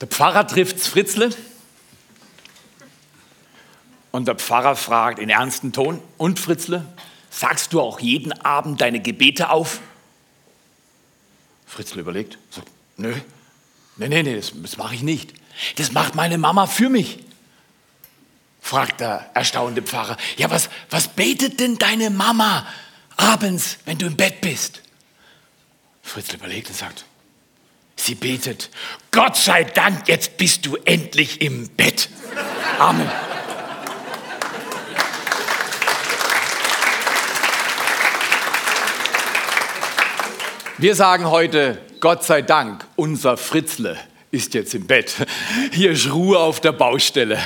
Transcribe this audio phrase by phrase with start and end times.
[0.00, 1.30] Der Pfarrer trifft Fritzle
[4.10, 6.84] und der Pfarrer fragt in ernstem Ton, und Fritzle,
[7.30, 9.80] sagst du auch jeden Abend deine Gebete auf?
[11.66, 13.14] Fritzle überlegt, sagt, nö,
[13.96, 15.34] nee, nee, nee, das, das mache ich nicht.
[15.76, 17.18] Das macht meine Mama für mich.
[18.60, 22.66] Fragt der erstaunte Pfarrer, ja, was, was betet denn deine Mama
[23.16, 24.82] abends, wenn du im Bett bist?
[26.02, 27.04] Fritzle überlegt und sagt,
[28.00, 28.70] sie betet,
[29.10, 32.08] Gott sei Dank, jetzt bist du endlich im Bett.
[32.78, 33.10] Amen.
[40.78, 43.98] Wir sagen heute, Gott sei Dank, unser Fritzle
[44.30, 45.14] ist jetzt im Bett.
[45.72, 47.38] Hier ist Ruhe auf der Baustelle.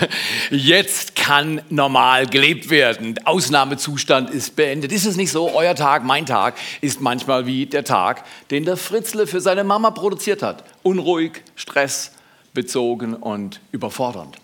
[0.50, 3.14] Jetzt kann normal gelebt werden.
[3.24, 4.90] Ausnahmezustand ist beendet.
[4.90, 5.52] Ist es nicht so?
[5.54, 9.92] Euer Tag, mein Tag ist manchmal wie der Tag, den der Fritzle für seine Mama
[9.92, 10.64] produziert hat.
[10.82, 14.36] Unruhig, stressbezogen und überfordernd.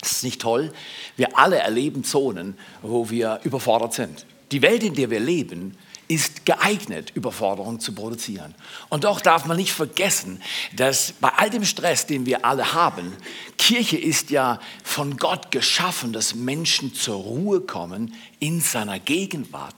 [0.00, 0.72] Das ist nicht toll.
[1.16, 4.26] Wir alle erleben Zonen, wo wir überfordert sind.
[4.50, 5.76] Die Welt, in der wir leben,
[6.10, 8.56] ist geeignet, Überforderung zu produzieren.
[8.88, 10.42] Und doch darf man nicht vergessen,
[10.74, 13.16] dass bei all dem Stress, den wir alle haben,
[13.58, 19.76] Kirche ist ja von Gott geschaffen, dass Menschen zur Ruhe kommen in seiner Gegenwart.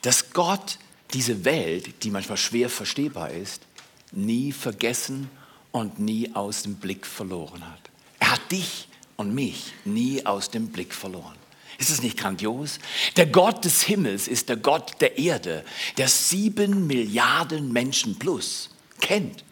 [0.00, 0.78] Dass Gott
[1.14, 3.62] diese Welt, die manchmal schwer verstehbar ist,
[4.10, 5.30] nie vergessen
[5.70, 7.90] und nie aus dem Blick verloren hat.
[8.18, 11.36] Er hat dich und mich nie aus dem Blick verloren.
[11.78, 12.78] Ist es nicht grandios?
[13.16, 15.64] Der Gott des Himmels ist der Gott der Erde,
[15.96, 18.70] der sieben Milliarden Menschen plus
[19.00, 19.44] kennt.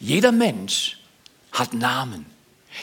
[0.00, 0.98] Jeder Mensch
[1.52, 2.26] hat Namen.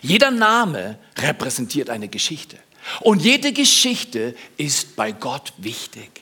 [0.01, 2.57] Jeder Name repräsentiert eine Geschichte.
[3.01, 6.21] Und jede Geschichte ist bei Gott wichtig.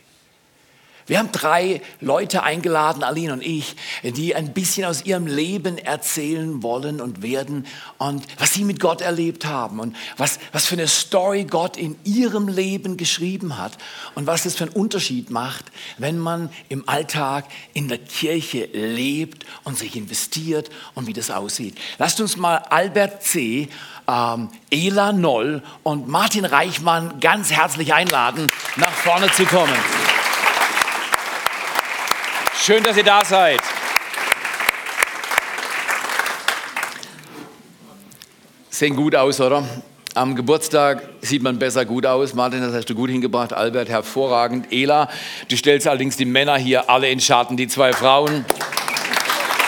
[1.08, 6.62] Wir haben drei Leute eingeladen, Aline und ich, die ein bisschen aus ihrem Leben erzählen
[6.62, 7.66] wollen und werden
[7.98, 11.96] und was sie mit Gott erlebt haben und was, was für eine Story Gott in
[12.04, 13.78] ihrem Leben geschrieben hat
[14.16, 15.66] und was es für einen Unterschied macht,
[15.98, 21.78] wenn man im Alltag in der Kirche lebt und sich investiert und wie das aussieht.
[22.00, 23.70] Lasst uns mal Albert C.,
[24.10, 29.76] ähm, Ela Noll und Martin Reichmann ganz herzlich einladen, nach vorne zu kommen.
[32.60, 33.62] Schön, dass ihr da seid.
[38.70, 39.64] Sehen gut aus, oder?
[40.14, 42.34] Am Geburtstag sieht man besser gut aus.
[42.34, 43.54] Martin, das hast du gut hingebracht.
[43.54, 44.72] Albert, hervorragend.
[44.72, 45.10] Ela,
[45.48, 47.56] du stellst allerdings die Männer hier alle in Schatten.
[47.56, 48.44] Die zwei Frauen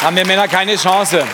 [0.02, 1.26] haben wir Männer keine Chance.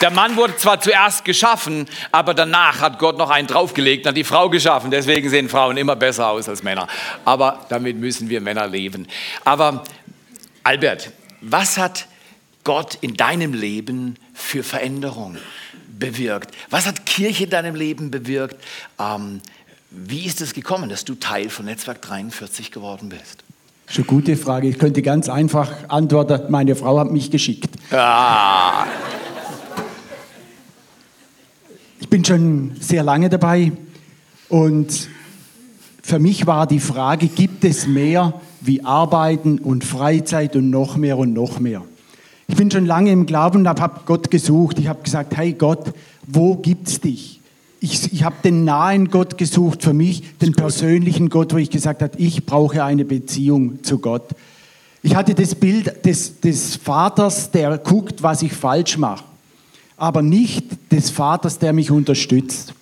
[0.00, 4.16] Der Mann wurde zwar zuerst geschaffen, aber danach hat Gott noch einen draufgelegt und hat
[4.16, 4.90] die Frau geschaffen.
[4.90, 6.88] Deswegen sehen Frauen immer besser aus als Männer.
[7.24, 9.06] Aber damit müssen wir Männer leben.
[9.44, 9.84] Aber
[10.66, 12.06] Albert, was hat
[12.64, 15.36] Gott in deinem Leben für Veränderung
[15.98, 16.54] bewirkt?
[16.70, 18.56] Was hat Kirche in deinem Leben bewirkt?
[18.98, 19.42] Ähm,
[19.90, 23.44] wie ist es gekommen, dass du Teil von Netzwerk 43 geworden bist?
[23.84, 24.66] Das ist eine gute Frage.
[24.66, 27.68] Ich könnte ganz einfach antworten, meine Frau hat mich geschickt.
[27.92, 28.86] Ah.
[32.00, 33.70] Ich bin schon sehr lange dabei
[34.48, 35.10] und
[36.02, 41.18] für mich war die Frage, gibt es mehr wie Arbeiten und Freizeit und noch mehr
[41.18, 41.82] und noch mehr?
[42.46, 44.78] Ich bin schon lange im Glauben und habe Gott gesucht.
[44.78, 45.92] Ich habe gesagt, hey Gott,
[46.26, 47.40] wo gibt's dich?
[47.80, 52.02] Ich, ich habe den nahen Gott gesucht für mich, den persönlichen Gott, wo ich gesagt
[52.02, 54.30] habe, ich brauche eine Beziehung zu Gott.
[55.02, 59.24] Ich hatte das Bild des, des Vaters, der guckt, was ich falsch mache,
[59.98, 62.72] aber nicht des Vaters, der mich unterstützt.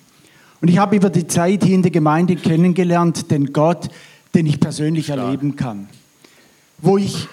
[0.61, 3.89] Und ich habe über die Zeit hier in der Gemeinde kennengelernt, den Gott,
[4.35, 5.19] den ich persönlich Stark.
[5.19, 5.87] erleben kann.
[6.79, 7.27] Wo ich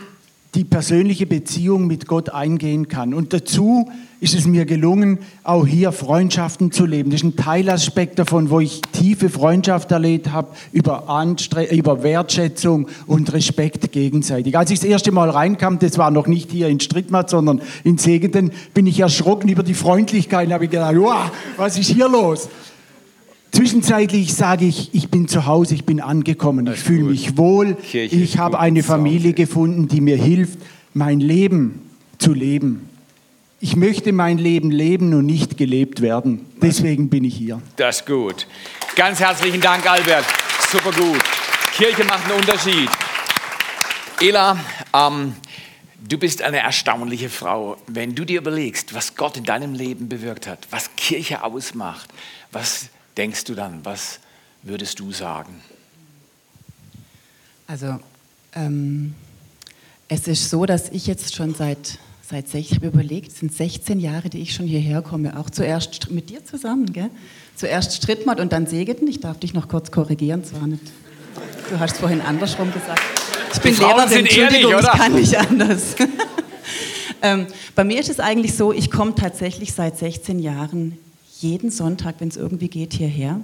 [0.55, 3.15] die persönliche Beziehung mit Gott eingehen kann.
[3.15, 3.89] Und dazu
[4.19, 7.11] ist es mir gelungen, auch hier Freundschaften zu leben.
[7.11, 12.89] Das ist ein Teilaspekt davon, wo ich tiefe Freundschaft erlebt habe, über, Anstre über Wertschätzung
[13.07, 14.59] und Respekt gegenseitig.
[14.59, 17.97] Als ich das erste Mal reinkam, das war noch nicht hier in Strittmatt, sondern in
[17.99, 22.49] Segeten, bin ich erschrocken über die Freundlichkeit und habe gedacht, wow, was ist hier los?
[23.53, 28.17] Zwischenzeitlich sage ich, ich bin zu Hause, ich bin angekommen, ich fühle mich wohl, Kirche
[28.17, 30.59] ich habe eine Familie gefunden, die mir hilft,
[30.95, 32.89] mein Leben zu leben.
[33.63, 36.47] Ich möchte mein Leben leben und nicht gelebt werden.
[36.63, 37.61] Deswegen bin ich hier.
[37.77, 38.47] Das ist gut.
[38.97, 40.25] Ganz herzlichen Dank, Albert.
[40.71, 41.21] Super gut.
[41.75, 42.89] Kirche macht einen Unterschied.
[44.21, 44.59] Ela,
[44.95, 45.35] ähm,
[46.09, 47.77] du bist eine erstaunliche Frau.
[47.87, 52.09] Wenn du dir überlegst, was Gott in deinem Leben bewirkt hat, was Kirche ausmacht,
[52.53, 53.85] was denkst du dann?
[53.85, 54.21] Was
[54.63, 55.61] würdest du sagen?
[57.67, 57.99] Also,
[58.55, 59.15] ähm,
[60.09, 61.99] es ist so, dass ich jetzt schon seit,
[62.29, 65.51] seit sech, ich habe überlegt, es sind 16 Jahre, die ich schon hierher komme, auch
[65.51, 67.11] zuerst mit dir zusammen, gell?
[67.55, 69.07] Zuerst Strittmatt und dann Segeten.
[69.07, 70.83] Ich darf dich noch kurz korrigieren, zwar nicht.
[71.69, 73.03] Du hast vorhin andersrum gesagt.
[73.53, 75.97] Ich bin Lehrerin, Entschuldigung, ehrlich, ich kann nicht anders.
[77.23, 80.99] ähm, bei mir ist es eigentlich so, ich komme tatsächlich seit 16 Jahren
[81.43, 83.41] jeden Sonntag, wenn es irgendwie geht, hierher.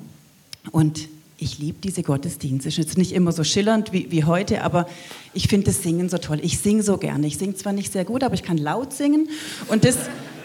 [0.70, 1.08] Und
[1.38, 2.68] ich liebe diese Gottesdienste.
[2.68, 4.86] Ist jetzt nicht immer so schillernd wie, wie heute, aber
[5.34, 6.40] ich finde das Singen so toll.
[6.42, 7.26] Ich singe so gerne.
[7.26, 9.28] Ich singe zwar nicht sehr gut, aber ich kann laut singen.
[9.68, 9.96] Und das,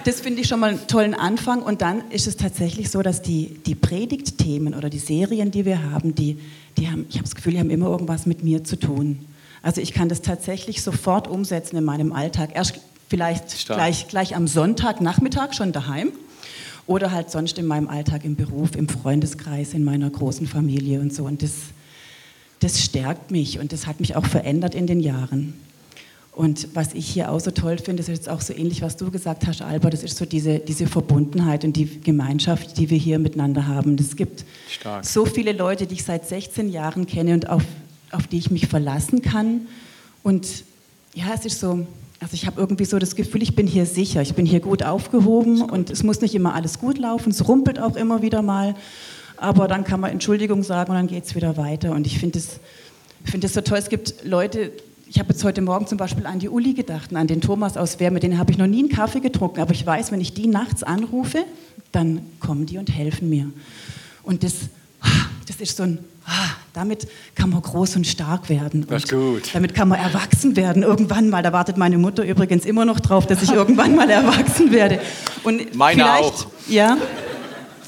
[0.03, 1.61] das finde ich schon mal einen tollen Anfang.
[1.61, 5.91] Und dann ist es tatsächlich so, dass die, die Predigtthemen oder die Serien, die wir
[5.91, 6.37] haben, die,
[6.77, 9.19] die haben, ich habe das Gefühl, die haben immer irgendwas mit mir zu tun.
[9.61, 12.51] Also ich kann das tatsächlich sofort umsetzen in meinem Alltag.
[12.53, 16.11] Erst vielleicht gleich, gleich am Sonntagnachmittag schon daheim
[16.87, 21.13] oder halt sonst in meinem Alltag im Beruf, im Freundeskreis, in meiner großen Familie und
[21.13, 21.25] so.
[21.25, 21.53] Und das,
[22.59, 25.53] das stärkt mich und das hat mich auch verändert in den Jahren.
[26.33, 28.95] Und was ich hier auch so toll finde, das ist jetzt auch so ähnlich, was
[28.95, 32.97] du gesagt hast, Albert, das ist so diese, diese Verbundenheit und die Gemeinschaft, die wir
[32.97, 33.95] hier miteinander haben.
[33.99, 35.03] Es gibt Stark.
[35.05, 37.63] so viele Leute, die ich seit 16 Jahren kenne und auf,
[38.11, 39.67] auf die ich mich verlassen kann.
[40.23, 40.63] Und
[41.13, 41.85] ja, es ist so,
[42.21, 44.83] also ich habe irgendwie so das Gefühl, ich bin hier sicher, ich bin hier gut
[44.83, 48.75] aufgehoben und es muss nicht immer alles gut laufen, es rumpelt auch immer wieder mal,
[49.37, 51.93] aber dann kann man Entschuldigung sagen und dann geht es wieder weiter.
[51.93, 52.59] Und ich finde es
[53.23, 54.71] find so toll, es gibt Leute,
[55.07, 57.99] ich habe jetzt heute Morgen zum Beispiel an die Uli gedacht, an den Thomas aus
[57.99, 60.35] Wehr, mit denen habe ich noch nie einen Kaffee getrunken, aber ich weiß, wenn ich
[60.35, 61.39] die nachts anrufe,
[61.91, 63.51] dann kommen die und helfen mir.
[64.21, 64.53] Und das,
[65.47, 68.85] das ist so ein ah, damit kann man groß und stark werden.
[68.87, 69.49] Das ist gut.
[69.53, 70.83] Damit kann man erwachsen werden.
[70.83, 74.71] Irgendwann mal, da wartet meine Mutter übrigens immer noch drauf, dass ich irgendwann mal erwachsen
[74.71, 74.99] werde.
[75.43, 76.47] Und Meine auch.
[76.67, 76.97] Ja.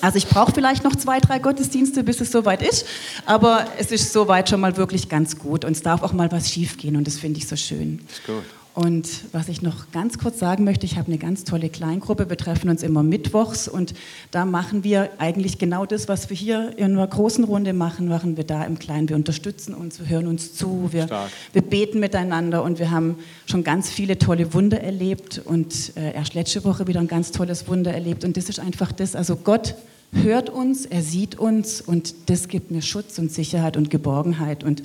[0.02, 2.86] Also ich brauche vielleicht noch zwei, drei Gottesdienste, bis es soweit ist,
[3.26, 6.52] aber es ist soweit schon mal wirklich ganz gut und es darf auch mal was
[6.52, 8.02] schiefgehen und das finde ich so schön.
[8.06, 8.44] Das ist gut.
[8.74, 12.38] Und was ich noch ganz kurz sagen möchte, ich habe eine ganz tolle Kleingruppe, wir
[12.38, 13.94] treffen uns immer mittwochs und
[14.32, 18.36] da machen wir eigentlich genau das, was wir hier in einer großen Runde machen, machen
[18.36, 19.10] wir da im Kleinen.
[19.10, 21.08] Wir unterstützen uns, wir hören uns zu, wir,
[21.54, 26.34] wir beten miteinander und wir haben schon ganz viele tolle Wunder erlebt und äh, erst
[26.34, 28.26] letzte Woche wieder ein ganz tolles Wunder erlebt.
[28.26, 29.76] Und das ist einfach das, also Gott
[30.14, 34.64] hört uns, er sieht uns und das gibt mir Schutz und Sicherheit und Geborgenheit.
[34.64, 34.84] Und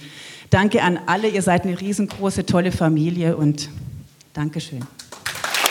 [0.50, 3.69] Danke an alle, ihr seid eine riesengroße, tolle Familie und
[4.33, 4.81] Dankeschön.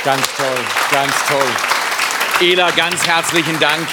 [0.04, 0.58] Ganz toll,
[0.92, 2.48] ganz toll.
[2.48, 3.88] Ela, ganz herzlichen Dank.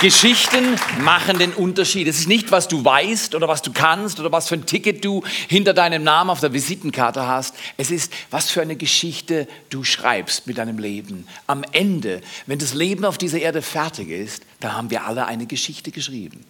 [0.00, 2.06] Geschichten machen den Unterschied.
[2.06, 5.04] Es ist nicht, was du weißt oder was du kannst oder was für ein Ticket
[5.04, 7.54] du hinter deinem Namen auf der Visitenkarte hast.
[7.76, 11.26] Es ist, was für eine Geschichte du schreibst mit deinem Leben.
[11.46, 15.46] Am Ende, wenn das Leben auf dieser Erde fertig ist, da haben wir alle eine
[15.46, 16.44] Geschichte geschrieben.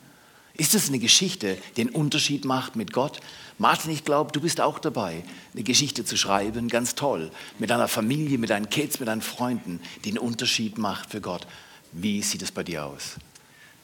[0.57, 3.21] Ist es eine Geschichte, die den Unterschied macht mit Gott?
[3.59, 7.89] Martin, ich glaube, du bist auch dabei, eine Geschichte zu schreiben, ganz toll, mit deiner
[7.89, 11.47] Familie, mit deinen Kids, mit deinen Freunden, die einen Unterschied macht für Gott.
[11.91, 13.17] Wie sieht es bei dir aus?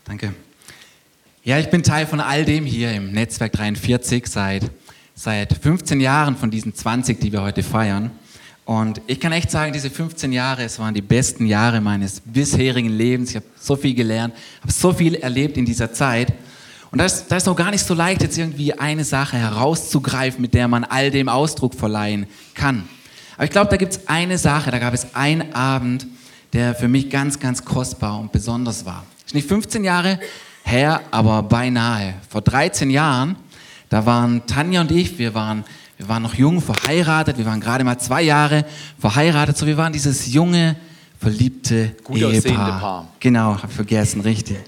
[0.05, 0.35] Danke.
[1.43, 4.71] Ja, ich bin Teil von all dem hier im Netzwerk 43 seit,
[5.15, 8.13] seit 15 Jahren von diesen 20, die wir heute feiern.
[8.65, 12.91] Und ich kann echt sagen, diese 15 Jahre, es waren die besten Jahre meines bisherigen
[12.91, 13.31] Lebens.
[13.31, 16.33] Ich habe so viel gelernt, habe so viel erlebt in dieser Zeit.
[16.93, 20.41] Und da ist, das ist auch gar nicht so leicht, jetzt irgendwie eine Sache herauszugreifen,
[20.41, 22.89] mit der man all dem Ausdruck verleihen kann.
[23.37, 26.07] Aber ich glaube, da gibt es eine Sache, da gab es einen Abend,
[26.53, 29.05] der für mich ganz, ganz kostbar und besonders war.
[29.25, 30.19] Ist nicht 15 Jahre
[30.65, 32.15] her, aber beinahe.
[32.29, 33.37] Vor 13 Jahren,
[33.89, 35.65] da waren Tanja und ich, wir waren,
[35.97, 38.65] wir waren noch jung verheiratet, wir waren gerade mal zwei Jahre
[38.99, 40.75] verheiratet, so wir waren dieses junge,
[41.21, 42.81] verliebte Gut Ehepaar.
[42.81, 43.09] Paar.
[43.21, 44.59] Genau, habe vergessen, richtig.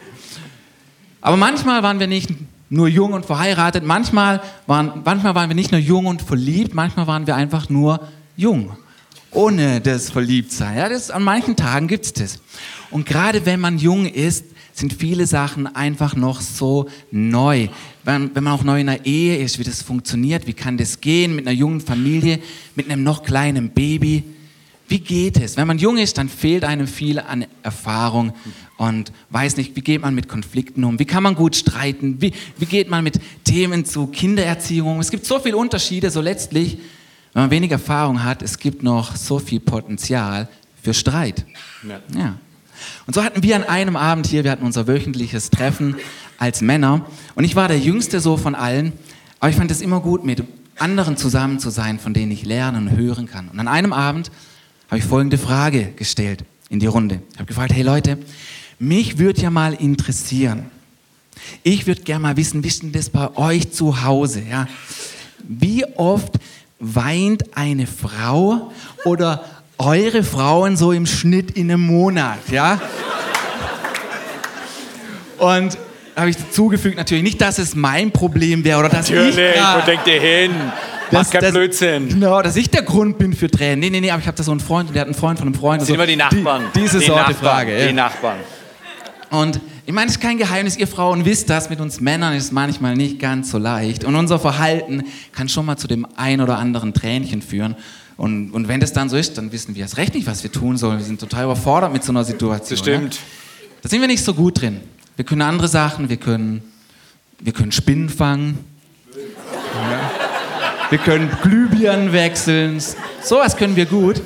[1.22, 2.30] Aber manchmal waren wir nicht
[2.68, 7.06] nur jung und verheiratet, manchmal waren, manchmal waren wir nicht nur jung und verliebt, manchmal
[7.06, 8.00] waren wir einfach nur
[8.36, 8.76] jung,
[9.30, 10.76] ohne das Verliebtsein.
[10.76, 12.40] Ja, das, an manchen Tagen gibt es das.
[12.90, 17.68] Und gerade wenn man jung ist, sind viele Sachen einfach noch so neu.
[18.04, 21.00] Wenn, wenn man auch neu in einer Ehe ist, wie das funktioniert, wie kann das
[21.00, 22.40] gehen mit einer jungen Familie,
[22.74, 24.24] mit einem noch kleinen Baby.
[24.88, 25.56] Wie geht es?
[25.56, 28.32] Wenn man jung ist, dann fehlt einem viel an Erfahrung
[28.82, 32.32] und weiß nicht, wie geht man mit Konflikten um, wie kann man gut streiten, wie,
[32.58, 34.98] wie geht man mit Themen zu Kindererziehung.
[34.98, 36.78] Es gibt so viele Unterschiede, so letztlich,
[37.32, 40.48] wenn man wenig Erfahrung hat, es gibt noch so viel Potenzial
[40.82, 41.46] für Streit.
[41.88, 42.00] Ja.
[42.18, 42.34] ja.
[43.06, 45.94] Und so hatten wir an einem Abend hier, wir hatten unser wöchentliches Treffen
[46.38, 48.92] als Männer und ich war der Jüngste so von allen,
[49.38, 50.42] aber ich fand es immer gut, mit
[50.76, 53.48] anderen zusammen zu sein, von denen ich lernen und hören kann.
[53.48, 54.32] Und an einem Abend
[54.88, 57.22] habe ich folgende Frage gestellt in die Runde.
[57.32, 58.18] Ich habe gefragt, hey Leute,
[58.82, 60.66] mich würde ja mal interessieren,
[61.62, 64.66] ich würde gerne mal wissen, wissen das bei euch zu Hause, ja?
[65.38, 66.34] Wie oft
[66.80, 68.72] weint eine Frau
[69.04, 69.44] oder
[69.78, 72.80] eure Frauen so im Schnitt in einem Monat, ja?
[75.38, 75.78] Und
[76.16, 79.56] habe ich dazugefügt, natürlich nicht, dass es mein Problem wäre oder dass Natürlich, ich...
[79.56, 80.50] Ja, wo denkt ihr hin?
[81.12, 82.08] Mach keinen Blödsinn.
[82.08, 83.80] Genau, dass ich der Grund bin für Tränen.
[83.80, 85.38] Nee, nee, nee, aber ich habe da so einen Freund und der hat einen Freund
[85.38, 85.82] von einem Freund.
[85.82, 86.02] Das sind so.
[86.02, 86.64] immer die Nachbarn.
[86.74, 87.78] Die, diese die Sorte Nachbarn, Frage.
[87.78, 87.86] Ja.
[87.86, 88.38] Die Nachbarn.
[89.32, 92.44] Und ich meine, es ist kein Geheimnis, ihr Frauen wisst das, mit uns Männern ist
[92.44, 94.04] es manchmal nicht ganz so leicht.
[94.04, 97.74] Und unser Verhalten kann schon mal zu dem ein oder anderen Tränchen führen.
[98.18, 100.52] Und, und wenn das dann so ist, dann wissen wir erst recht nicht, was wir
[100.52, 100.98] tun sollen.
[100.98, 102.76] Wir sind total überfordert mit so einer Situation.
[102.76, 103.14] Das stimmt.
[103.14, 103.20] Ja?
[103.80, 104.82] Da sind wir nicht so gut drin.
[105.16, 106.62] Wir können andere Sachen, wir können,
[107.40, 108.58] wir können Spinnen fangen.
[109.16, 110.10] Ja.
[110.90, 112.82] Wir können Glühbirnen wechseln.
[113.22, 114.20] Sowas können wir gut.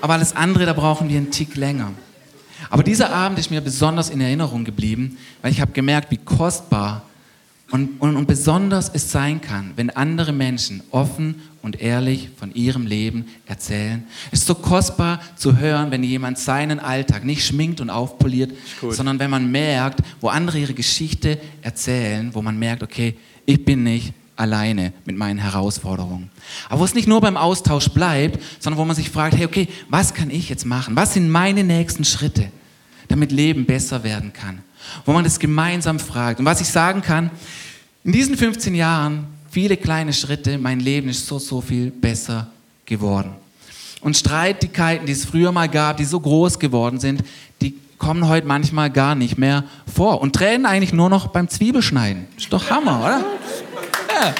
[0.00, 1.92] Aber alles andere, da brauchen wir einen Tick länger.
[2.70, 7.02] Aber dieser Abend ist mir besonders in Erinnerung geblieben, weil ich habe gemerkt, wie kostbar
[7.70, 12.86] und, und, und besonders es sein kann, wenn andere Menschen offen und ehrlich von ihrem
[12.86, 14.04] Leben erzählen.
[14.30, 18.52] Es ist so kostbar zu hören, wenn jemand seinen Alltag nicht schminkt und aufpoliert,
[18.90, 23.16] sondern wenn man merkt, wo andere ihre Geschichte erzählen, wo man merkt, okay,
[23.46, 26.30] ich bin nicht alleine mit meinen Herausforderungen.
[26.68, 29.68] Aber wo es nicht nur beim Austausch bleibt, sondern wo man sich fragt, hey, okay,
[29.88, 30.96] was kann ich jetzt machen?
[30.96, 32.50] Was sind meine nächsten Schritte,
[33.08, 34.60] damit Leben besser werden kann?
[35.04, 36.40] Wo man das gemeinsam fragt.
[36.40, 37.30] Und was ich sagen kann,
[38.02, 42.48] in diesen 15 Jahren, viele kleine Schritte, mein Leben ist so, so viel besser
[42.84, 43.32] geworden.
[44.00, 47.22] Und Streitigkeiten, die es früher mal gab, die so groß geworden sind,
[47.62, 50.20] die kommen heute manchmal gar nicht mehr vor.
[50.20, 52.26] Und Tränen eigentlich nur noch beim Zwiebelschneiden.
[52.36, 53.24] Ist doch Hammer, oder?
[54.14, 54.34] Ja.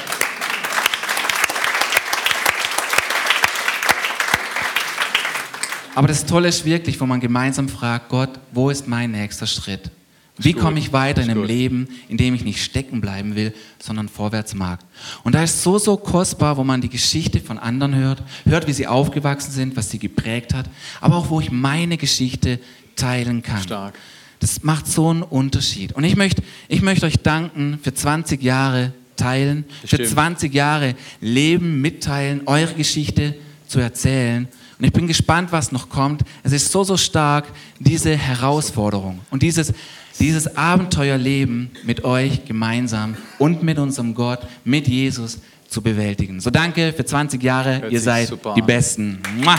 [5.96, 9.90] Aber das Tolle ist wirklich, wo man gemeinsam fragt, Gott, wo ist mein nächster Schritt?
[10.36, 11.48] Wie komme ich weiter in einem gut.
[11.48, 14.80] Leben, in dem ich nicht stecken bleiben will, sondern vorwärts mag?
[15.22, 18.72] Und da ist so, so kostbar, wo man die Geschichte von anderen hört, hört, wie
[18.72, 20.68] sie aufgewachsen sind, was sie geprägt hat,
[21.00, 22.58] aber auch, wo ich meine Geschichte
[22.96, 23.62] teilen kann.
[23.62, 23.94] Stark.
[24.40, 25.92] Das macht so einen Unterschied.
[25.92, 30.08] Und ich möchte, ich möchte euch danken für 20 Jahre teilen, für stimmt.
[30.08, 33.34] 20 Jahre Leben mitteilen, eure Geschichte
[33.66, 34.48] zu erzählen.
[34.78, 36.22] Und ich bin gespannt, was noch kommt.
[36.42, 37.46] Es ist so, so stark,
[37.78, 39.72] diese Herausforderung und dieses,
[40.18, 46.40] dieses Abenteuerleben mit euch gemeinsam und mit unserem Gott, mit Jesus zu bewältigen.
[46.40, 47.82] So danke für 20 Jahre.
[47.82, 48.66] Hört Ihr seid die an.
[48.66, 49.22] Besten.
[49.42, 49.56] Mua.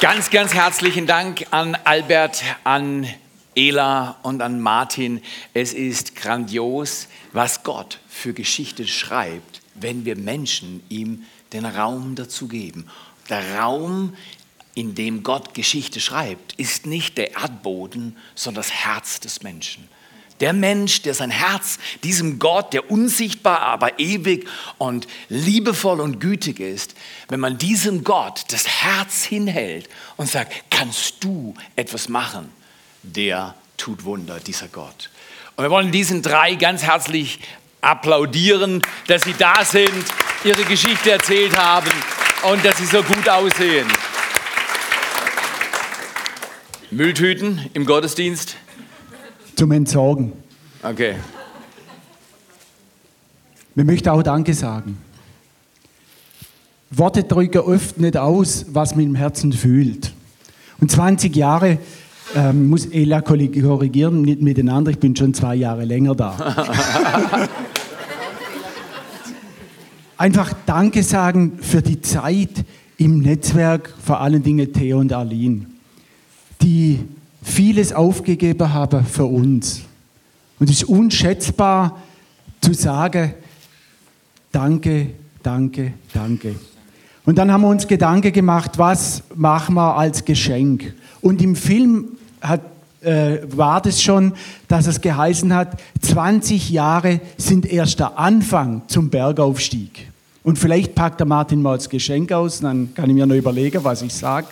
[0.00, 3.06] Ganz, ganz herzlichen Dank an Albert, an
[3.54, 5.20] Ela und an Martin.
[5.52, 12.48] Es ist grandios, was Gott für Geschichte schreibt, wenn wir Menschen ihm den Raum dazu
[12.48, 12.86] geben.
[13.28, 14.16] Der Raum,
[14.74, 19.86] in dem Gott Geschichte schreibt, ist nicht der Erdboden, sondern das Herz des Menschen.
[20.40, 26.60] Der Mensch, der sein Herz diesem Gott, der unsichtbar, aber ewig und liebevoll und gütig
[26.60, 26.94] ist,
[27.28, 32.50] wenn man diesem Gott das Herz hinhält und sagt, kannst du etwas machen,
[33.02, 35.10] der tut Wunder, dieser Gott.
[35.56, 37.40] Und wir wollen diesen drei ganz herzlich
[37.82, 40.04] applaudieren, dass sie da sind,
[40.44, 41.90] ihre Geschichte erzählt haben
[42.50, 43.86] und dass sie so gut aussehen.
[46.90, 48.56] Mülltüten im Gottesdienst?
[49.60, 50.32] Zum Entsorgen.
[50.82, 51.16] Okay.
[53.74, 54.96] Wir möchten auch Danke sagen.
[56.88, 60.14] Worte drücken oft nicht aus, was man im Herzen fühlt.
[60.80, 61.76] Und 20 Jahre,
[62.34, 66.54] ähm, muss Ela korrigieren, nicht miteinander, ich bin schon zwei Jahre länger da.
[70.16, 72.64] Einfach Danke sagen für die Zeit
[72.96, 75.66] im Netzwerk, vor allen Dingen Theo und Arlene,
[76.62, 77.00] die
[77.42, 79.82] vieles aufgegeben haben für uns.
[80.58, 82.00] Und es ist unschätzbar
[82.60, 83.34] zu sagen,
[84.52, 85.08] danke,
[85.42, 86.54] danke, danke.
[87.24, 90.94] Und dann haben wir uns Gedanken gemacht, was machen wir als Geschenk.
[91.20, 92.08] Und im Film
[92.40, 92.62] hat,
[93.02, 94.34] äh, war das schon,
[94.68, 100.08] dass es geheißen hat, 20 Jahre sind erst der Anfang zum Bergaufstieg.
[100.42, 103.84] Und vielleicht packt der Martin mal das Geschenk aus, dann kann ich mir noch überlegen,
[103.84, 104.48] was ich sage.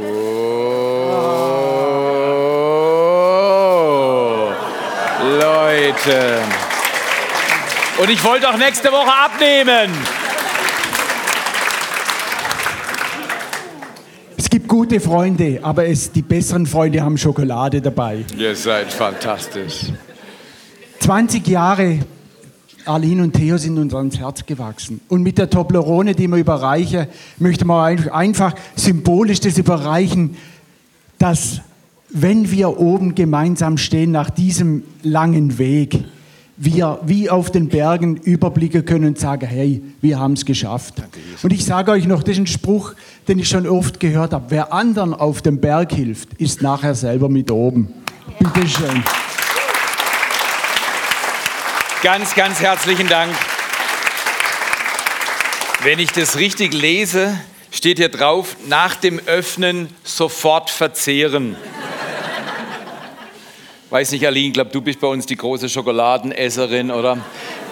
[0.00, 0.38] Oh,
[6.08, 6.42] Leute.
[8.00, 9.92] Und ich wollte auch nächste Woche abnehmen.
[14.36, 18.24] Es gibt gute Freunde, aber es, die besseren Freunde haben Schokolade dabei.
[18.36, 19.86] Ihr seid fantastisch.
[21.00, 21.98] 20 Jahre
[22.86, 25.00] Arlene und Theo sind uns ans Herz gewachsen.
[25.08, 27.06] Und mit der Toblerone, die wir überreichen,
[27.38, 30.36] möchte man ein- einfach symbolisch das überreichen,
[31.18, 31.60] dass
[32.10, 36.04] wenn wir oben gemeinsam stehen nach diesem langen Weg,
[36.56, 40.94] wir wie auf den Bergen überblicken können und sagen, hey, wir haben es geschafft.
[41.42, 42.94] Und ich sage euch noch, das ist ein Spruch,
[43.28, 44.46] den ich schon oft gehört habe.
[44.48, 47.92] Wer anderen auf dem Berg hilft, ist nachher selber mit oben.
[48.40, 49.04] Bitte schön.
[52.02, 53.32] Ganz, ganz herzlichen Dank.
[55.84, 57.38] Wenn ich das richtig lese,
[57.70, 61.56] steht hier drauf, nach dem Öffnen sofort verzehren.
[63.90, 67.16] Weiß nicht, Aline, ich glaube, du bist bei uns die große Schokoladenesserin, oder?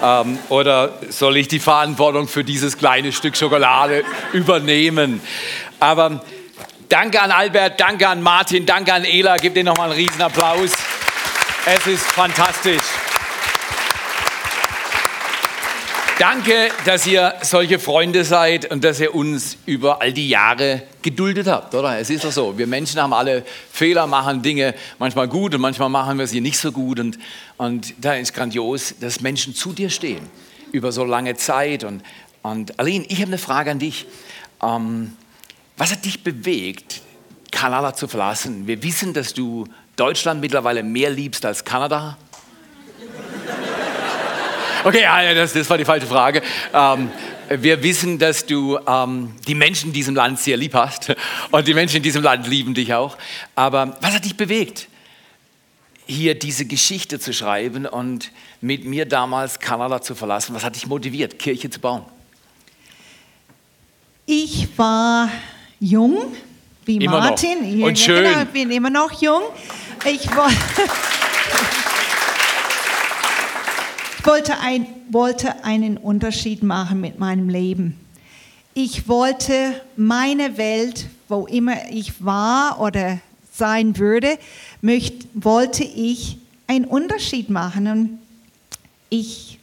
[0.03, 5.21] Ähm, oder soll ich die Verantwortung für dieses kleine Stück Schokolade übernehmen?
[5.79, 6.23] Aber
[6.89, 9.37] danke an Albert, danke an Martin, danke an Ela.
[9.37, 10.73] Gib denen nochmal einen riesen Applaus.
[11.67, 13.06] Es ist fantastisch.
[16.19, 21.47] Danke, dass ihr solche Freunde seid und dass ihr uns über all die Jahre geduldet
[21.47, 21.99] habt, oder?
[21.99, 22.57] Es ist doch so.
[22.57, 26.59] Wir Menschen haben alle Fehler, machen Dinge manchmal gut und manchmal machen wir sie nicht
[26.59, 27.01] so gut.
[27.01, 27.19] Und,
[27.59, 30.27] und da ist grandios, dass Menschen zu dir stehen
[30.73, 31.85] über so lange Zeit.
[31.85, 32.03] Und,
[32.41, 34.07] und Aline, ich habe eine Frage an dich.
[34.63, 35.13] Ähm,
[35.77, 37.03] was hat dich bewegt,
[37.51, 38.67] Kanada zu verlassen?
[38.67, 42.17] Wir wissen, dass du Deutschland mittlerweile mehr liebst als Kanada.
[44.87, 46.41] Okay, ja, das, das war die falsche Frage.
[46.73, 47.11] Ähm,
[47.49, 51.13] wir wissen, dass du ähm, die Menschen in diesem Land sehr lieb hast
[51.51, 53.17] und die Menschen in diesem Land lieben dich auch.
[53.57, 54.87] Aber was hat dich bewegt,
[56.07, 60.55] hier diese Geschichte zu schreiben und mit mir damals Kanada zu verlassen?
[60.55, 62.05] Was hat dich motiviert, Kirche zu bauen?
[64.25, 65.29] Ich war
[65.81, 66.33] jung,
[66.85, 67.31] wie Immer noch.
[67.31, 67.83] Martin.
[67.83, 68.23] Und schön.
[68.23, 69.43] Genau, ich bin immer noch jung.
[70.05, 70.49] Ich war
[74.16, 77.99] Ich wollte, ein, wollte einen Unterschied machen mit meinem Leben.
[78.75, 83.19] Ich wollte meine Welt, wo immer ich war oder
[83.53, 84.39] sein würde,
[84.83, 87.87] möcht, wollte ich einen Unterschied machen.
[87.87, 88.19] Und
[89.09, 89.59] ich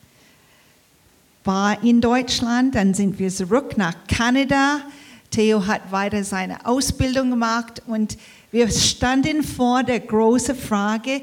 [1.43, 4.82] war in Deutschland, dann sind wir zurück nach Kanada.
[5.30, 8.17] Theo hat weiter seine Ausbildung gemacht und
[8.52, 11.21] wir standen vor der großen Frage,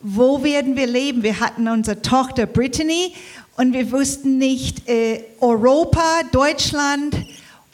[0.00, 1.22] wo werden wir leben?
[1.22, 3.14] Wir hatten unsere Tochter Brittany
[3.56, 7.16] und wir wussten nicht äh, Europa, Deutschland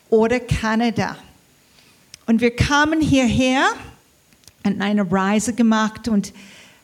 [0.09, 1.17] oder Kanada.
[2.27, 3.67] Und wir kamen hierher,
[4.65, 6.33] hatten eine Reise gemacht und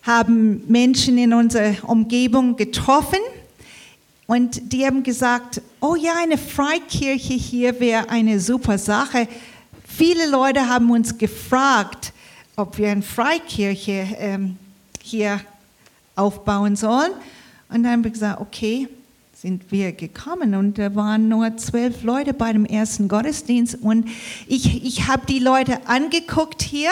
[0.02, 3.20] haben Menschen in unserer Umgebung getroffen.
[4.26, 9.26] Und die haben gesagt, oh ja, eine Freikirche hier wäre eine super Sache.
[9.86, 12.12] Viele Leute haben uns gefragt,
[12.56, 14.56] ob wir eine Freikirche ähm,
[15.02, 15.40] hier
[16.16, 17.12] aufbauen sollen.
[17.68, 18.88] Und dann haben wir gesagt, okay,
[19.40, 24.06] sind wir gekommen und da waren nur zwölf Leute bei dem ersten Gottesdienst und
[24.46, 26.90] ich, ich habe die Leute angeguckt hier.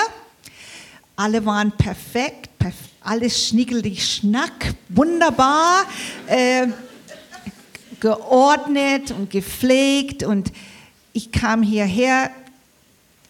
[1.15, 5.85] Alle waren perfekt, perf alles schnickelig schnack, wunderbar,
[6.27, 6.69] äh,
[8.01, 10.51] geordnet und gepflegt und
[11.13, 12.31] ich kam hierher,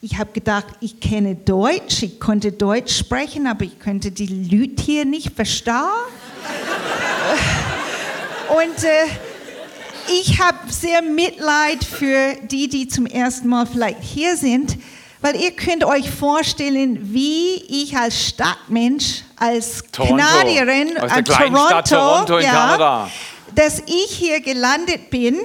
[0.00, 4.82] ich habe gedacht, ich kenne Deutsch, ich konnte Deutsch sprechen, aber ich könnte die Leute
[4.82, 5.74] hier nicht verstehen.
[8.48, 9.06] Und äh,
[10.20, 14.78] ich habe sehr Mitleid für die, die zum ersten Mal vielleicht hier sind,
[15.20, 20.24] weil ihr könnt euch vorstellen, wie ich als Stadtmensch, als Toronto.
[20.24, 23.11] Kanadierin, Aus der Toronto, Stadt Toronto in ja, Kanada.
[23.54, 25.38] dass ich hier gelandet bin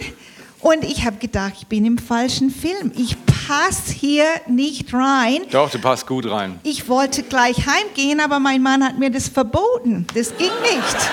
[0.61, 2.91] und ich habe gedacht, ich bin im falschen Film.
[2.95, 5.41] Ich passe hier nicht rein.
[5.51, 6.59] Doch, du passt gut rein.
[6.63, 10.07] Ich wollte gleich heimgehen, aber mein Mann hat mir das verboten.
[10.13, 11.09] Das ging nicht.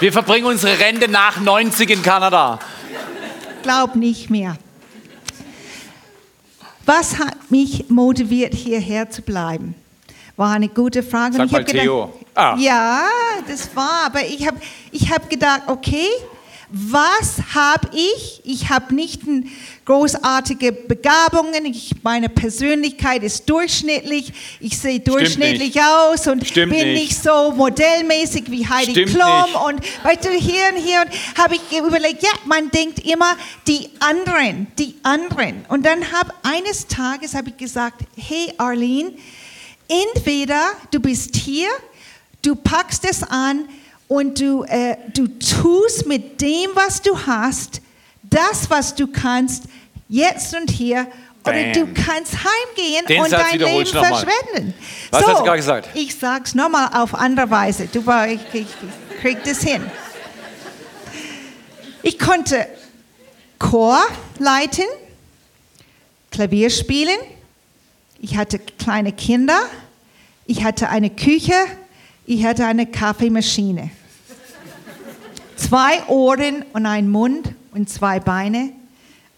[0.00, 2.58] Wir verbringen unsere Rente nach 90 in Kanada.
[3.62, 4.56] Glaub nicht mehr.
[6.86, 9.74] Was hat mich motiviert, hierher zu bleiben?
[10.36, 11.34] War eine gute Frage.
[11.34, 12.12] Sag Und ich mal gedacht, Theo.
[12.34, 12.56] Ah.
[12.56, 13.02] Ja,
[13.48, 14.58] das war, aber ich habe
[14.92, 16.06] ich hab gedacht, okay,
[16.70, 18.42] was habe ich?
[18.44, 19.22] Ich habe nicht
[19.86, 21.64] großartige Begabungen.
[21.64, 24.32] Ich, meine Persönlichkeit ist durchschnittlich.
[24.60, 25.82] Ich sehe durchschnittlich nicht.
[25.82, 27.02] aus und Stimmt bin nicht.
[27.02, 29.42] nicht so modellmäßig wie Heidi Stimmt Klum.
[29.44, 29.54] nicht.
[29.54, 33.34] Und weißt du, hier und hier und habe ich überlegt, ja, man denkt immer
[33.66, 35.64] die anderen, die anderen.
[35.68, 39.12] Und dann habe eines Tages habe ich gesagt, hey Arlene,
[39.88, 41.68] entweder du bist hier,
[42.42, 43.68] du packst es an
[44.08, 47.80] und du, äh, du tust mit dem, was du hast,
[48.22, 49.64] das, was du kannst,
[50.08, 51.06] jetzt und hier,
[51.44, 51.72] oder Bam.
[51.72, 54.74] du kannst heimgehen Den und Satz dein Leben verschwenden.
[55.10, 55.88] Was hast du gerade gesagt?
[55.94, 57.86] Ich sag's nochmal auf andere Weise.
[57.86, 59.82] Du, ich, ich, ich krieg das hin.
[62.02, 62.66] Ich konnte
[63.58, 64.00] Chor
[64.38, 64.84] leiten,
[66.30, 67.18] Klavier spielen.
[68.20, 69.58] Ich hatte kleine Kinder.
[70.46, 71.52] Ich hatte eine Küche,
[72.24, 73.90] ich hatte eine Kaffeemaschine.
[75.58, 78.70] Zwei Ohren und ein Mund und zwei Beine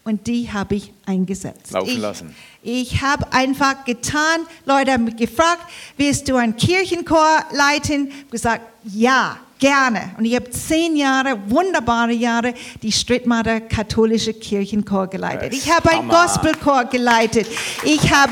[0.03, 1.71] und die habe ich eingesetzt.
[1.71, 2.35] Laufen ich, lassen.
[2.63, 4.41] Ich habe einfach getan.
[4.65, 5.61] Leute haben mich gefragt,
[5.97, 8.07] willst du einen Kirchenchor leiten?
[8.07, 10.11] Ich habe gesagt, ja, gerne.
[10.17, 15.53] Und ich habe zehn Jahre, wunderbare Jahre, die Strittmatter katholische Kirchenchor geleitet.
[15.53, 16.07] Ich habe einen.
[16.07, 17.47] Gospelchor geleitet.
[17.83, 18.31] Ich habe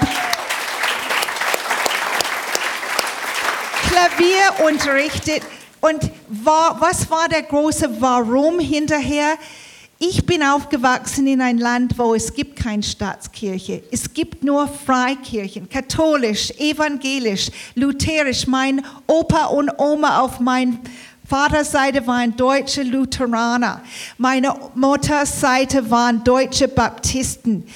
[3.87, 5.43] Klavier unterrichtet.
[5.81, 9.37] Und war, was war der große Warum hinterher?
[10.01, 13.83] Ich bin aufgewachsen in ein Land, wo es gibt keine Staatskirche.
[13.91, 18.47] Es gibt nur Freikirchen, katholisch, evangelisch, lutherisch.
[18.47, 20.77] Mein Opa und Oma auf meiner
[21.25, 23.81] Vaterseite waren deutsche Lutheraner.
[24.17, 27.67] Meine Mutters Seite waren deutsche Baptisten.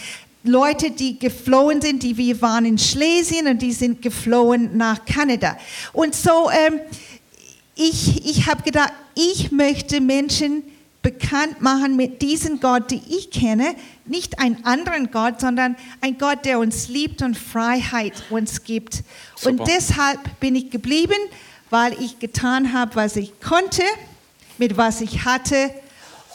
[0.45, 5.57] Leute, die geflohen sind, die wir waren in Schlesien und die sind geflohen nach Kanada.
[5.93, 6.79] Und so, ähm,
[7.75, 10.63] ich, ich habe gedacht, ich möchte Menschen
[11.01, 16.45] bekannt machen mit diesem Gott, den ich kenne, nicht einen anderen Gott, sondern ein Gott,
[16.45, 19.03] der uns liebt und Freiheit uns gibt.
[19.43, 19.63] Und Super.
[19.65, 21.17] deshalb bin ich geblieben,
[21.69, 23.83] weil ich getan habe, was ich konnte,
[24.57, 25.71] mit was ich hatte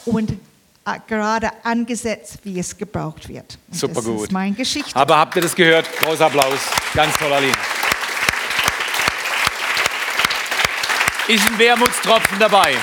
[0.05, 3.57] und äh, gerade angesetzt, wie es gebraucht wird.
[3.69, 4.23] Und Super das gut.
[4.23, 4.95] ist meine Geschichte.
[4.95, 5.87] Aber habt ihr das gehört?
[5.99, 6.59] Großer Applaus.
[6.93, 7.53] Ganz toll, Aline.
[11.29, 12.75] Ist ein Wermutstropfen dabei.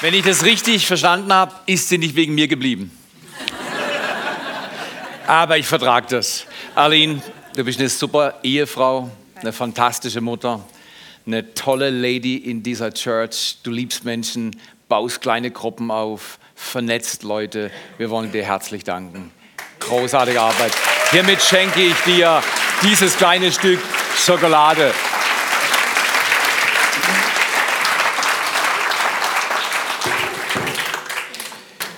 [0.00, 2.96] Wenn ich das richtig verstanden habe, ist sie nicht wegen mir geblieben.
[5.26, 6.46] Aber ich vertrage das.
[6.76, 7.20] Aline,
[7.56, 9.10] du bist eine super Ehefrau,
[9.40, 10.64] eine fantastische Mutter,
[11.26, 13.56] eine tolle Lady in dieser Church.
[13.64, 14.54] Du liebst Menschen,
[14.88, 17.72] baust kleine Gruppen auf, vernetzt Leute.
[17.98, 19.32] Wir wollen dir herzlich danken.
[19.80, 20.74] Großartige Arbeit.
[21.10, 22.40] Hiermit schenke ich dir
[22.84, 23.80] dieses kleine Stück
[24.16, 24.94] Schokolade.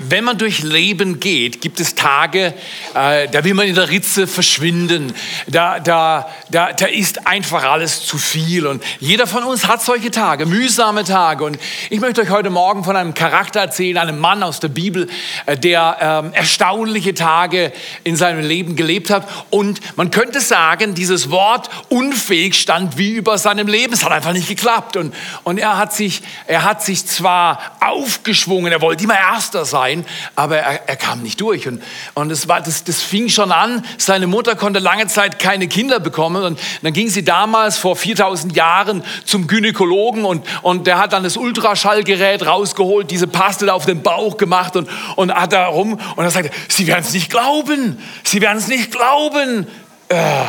[0.09, 2.55] Wenn man durch Leben geht, gibt es Tage,
[2.95, 5.13] äh, da will man in der Ritze verschwinden.
[5.49, 8.67] Da, da, da, da ist einfach alles zu viel.
[8.67, 11.45] Und jeder von uns hat solche Tage, mühsame Tage.
[11.45, 11.59] Und
[11.91, 15.09] ich möchte euch heute Morgen von einem Charakter erzählen, einem Mann aus der Bibel,
[15.47, 17.73] äh, der ähm, erstaunliche Tage
[18.05, 19.27] in seinem Leben gelebt hat.
[19.51, 23.93] Und man könnte sagen, dieses Wort unfähig stand wie über seinem Leben.
[23.93, 24.97] Es hat einfach nicht geklappt.
[24.97, 29.96] Und, und er, hat sich, er hat sich zwar aufgeschwungen, er wollte immer Erster sein,
[30.35, 31.67] aber er, er kam nicht durch.
[31.69, 31.83] Und,
[32.15, 33.85] und das, war, das, das fing schon an.
[33.99, 36.43] Seine Mutter konnte lange Zeit keine Kinder bekommen.
[36.43, 41.23] Und dann ging sie damals vor 4000 Jahren zum Gynäkologen und, und der hat dann
[41.23, 46.01] das Ultraschallgerät rausgeholt, diese Pastel auf den Bauch gemacht und, und hat da rum.
[46.17, 47.99] Und er sagte, Sie werden es nicht glauben.
[48.25, 49.67] Sie werden es nicht glauben.
[50.09, 50.45] Äh,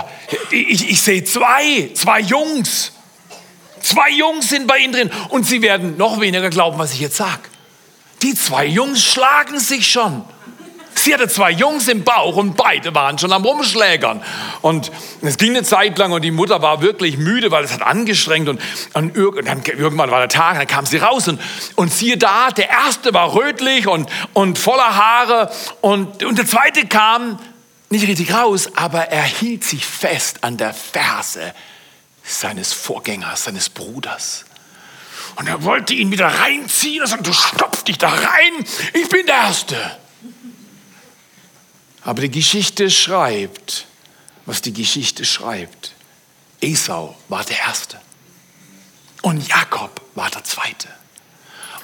[0.51, 2.91] ich, ich sehe zwei, zwei Jungs.
[3.81, 7.15] Zwei Jungs sind bei Ihnen drin und Sie werden noch weniger glauben, was ich jetzt
[7.15, 7.41] sage.
[8.21, 10.23] Die zwei Jungs schlagen sich schon.
[10.95, 14.23] Sie hatte zwei Jungs im Bauch und beide waren schon am Rumschlägern.
[14.61, 17.83] Und es ging eine Zeit lang und die Mutter war wirklich müde, weil es hat
[17.83, 18.49] angestrengt.
[18.49, 18.59] Und,
[18.93, 21.39] und, und irgendwann war der Tag, dann kam sie raus und,
[21.75, 25.51] und siehe da, der erste war rötlich und, und voller Haare.
[25.81, 27.39] Und, und der zweite kam
[27.89, 31.53] nicht richtig raus, aber er hielt sich fest an der Ferse
[32.23, 34.45] seines Vorgängers, seines Bruders.
[35.35, 39.25] Und er wollte ihn wieder reinziehen und sagte, du stopf dich da rein, ich bin
[39.25, 39.97] der Erste.
[42.03, 43.85] Aber die Geschichte schreibt,
[44.45, 45.93] was die Geschichte schreibt.
[46.61, 47.99] Esau war der Erste
[49.21, 50.87] und Jakob war der Zweite.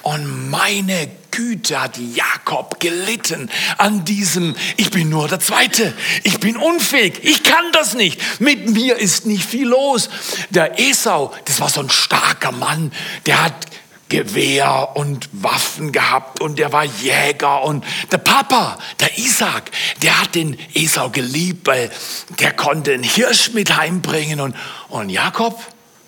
[0.04, 6.58] Und meine Güte hat Jakob gelitten an diesem, ich bin nur der Zweite, ich bin
[6.58, 10.10] unfähig, ich kann das nicht, mit mir ist nicht viel los.
[10.50, 12.92] Der Esau, das war so ein starker Mann,
[13.24, 13.66] der hat
[14.10, 17.64] Gewehr und Waffen gehabt und der war Jäger.
[17.64, 19.70] Und der Papa, der Isaac,
[20.02, 21.90] der hat den Esau geliebt, weil
[22.38, 24.40] der konnte einen Hirsch mit heimbringen.
[24.40, 24.54] Und,
[24.90, 25.58] und Jakob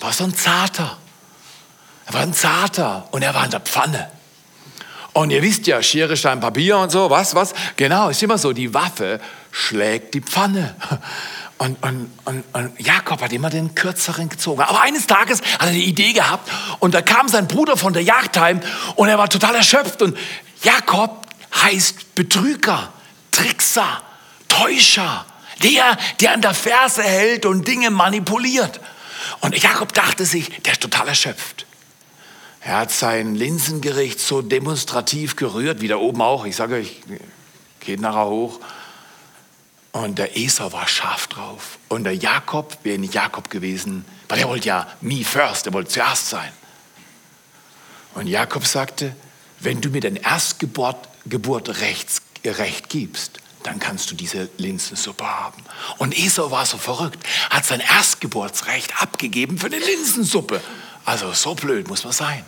[0.01, 0.99] war so ein Zarter.
[2.07, 4.11] Er war ein Zarter und er war in der Pfanne.
[5.13, 7.55] Und ihr wisst ja, Schere, Stein, Papier und so, was, was?
[7.77, 9.19] Genau, ist immer so, die Waffe
[9.51, 10.77] schlägt die Pfanne.
[11.59, 14.61] Und, und, und, und Jakob hat immer den kürzeren gezogen.
[14.61, 18.03] Aber eines Tages hat er eine Idee gehabt und da kam sein Bruder von der
[18.03, 18.61] Jagd heim
[18.97, 20.03] und er war total erschöpft.
[20.03, 20.19] Und
[20.63, 21.27] Jakob
[21.63, 22.93] heißt Betrüger,
[23.31, 24.03] Trickser,
[24.49, 25.25] Täuscher,
[25.63, 28.81] der, der an der Ferse hält und Dinge manipuliert.
[29.41, 31.66] Und Jakob dachte sich, der ist total erschöpft.
[32.67, 36.45] Er hat sein Linsengericht so demonstrativ gerührt, wie da oben auch.
[36.47, 37.01] Ich sage euch,
[37.79, 38.59] geht nachher hoch.
[39.93, 41.79] Und der Esau war scharf drauf.
[41.89, 45.91] Und der Jakob wäre nicht Jakob gewesen, weil er wollte ja me first, er wollte
[45.91, 46.51] zuerst sein.
[48.15, 49.15] Und Jakob sagte,
[49.61, 55.63] wenn du mir dein Erstgeburt Geburt rechts, recht gibst, dann kannst du diese Linsensuppe haben.
[55.99, 60.61] Und Esau war so verrückt, hat sein Erstgeburtsrecht abgegeben für eine Linsensuppe.
[61.05, 62.45] Also so blöd muss man sein.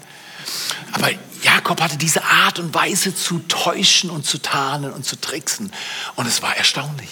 [0.93, 1.11] Aber
[1.43, 5.73] Jakob hatte diese Art und Weise zu täuschen und zu tarnen und zu tricksen.
[6.17, 7.09] Und es war erstaunlich.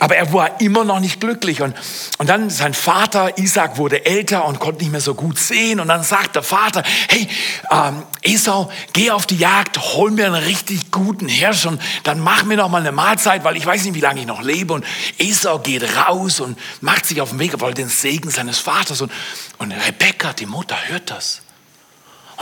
[0.00, 1.62] Aber er war immer noch nicht glücklich.
[1.62, 1.74] Und,
[2.18, 5.78] und dann sein Vater, Isaac, wurde älter und konnte nicht mehr so gut sehen.
[5.78, 7.28] Und dann sagt der Vater, hey,
[7.70, 12.44] ähm, Esau, geh auf die Jagd, hol mir einen richtig guten Hirsch und dann mach
[12.44, 14.74] mir noch mal eine Mahlzeit, weil ich weiß nicht, wie lange ich noch lebe.
[14.74, 14.84] Und
[15.18, 19.00] Esau geht raus und macht sich auf den Weg, weil den Segen seines Vaters.
[19.00, 19.12] Und,
[19.58, 21.42] und Rebekka, die Mutter, hört das.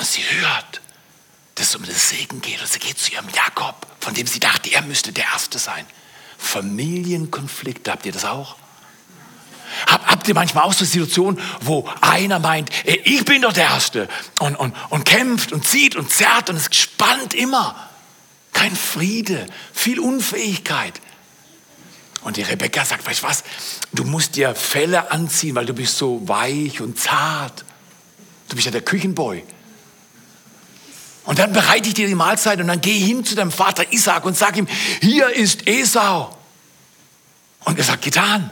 [0.01, 0.81] Und sie hört,
[1.57, 2.59] dass es um den Segen geht.
[2.59, 5.85] Und sie geht zu ihrem Jakob, von dem sie dachte, er müsste der Erste sein.
[6.39, 8.57] Familienkonflikte, habt ihr das auch?
[9.87, 14.09] Hab, habt ihr manchmal auch so Situationen, wo einer meint, ich bin doch der Erste
[14.39, 17.91] und, und, und kämpft und zieht und zerrt und ist gespannt immer.
[18.55, 20.99] Kein Friede, viel Unfähigkeit.
[22.23, 23.45] Und die Rebecca sagt, weißt du was,
[23.93, 27.67] du musst dir Felle anziehen, weil du bist so weich und zart.
[28.49, 29.45] Du bist ja der Küchenboy.
[31.31, 34.25] Und dann bereite ich dir die Mahlzeit und dann gehe hin zu deinem Vater Isaac
[34.25, 34.67] und sage ihm,
[35.01, 36.37] hier ist Esau.
[37.61, 38.51] Und er sagt, getan.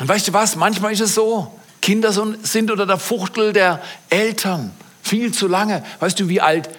[0.00, 4.72] Und weißt du was, manchmal ist es so, Kinder sind unter der Fuchtel der Eltern
[5.00, 5.84] viel zu lange.
[6.00, 6.70] Weißt du, wie alt